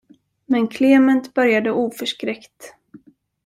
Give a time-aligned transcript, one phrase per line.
[0.45, 2.73] Men Klement började oförskräckt.